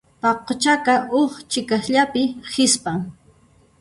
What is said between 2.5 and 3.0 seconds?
hisp'an.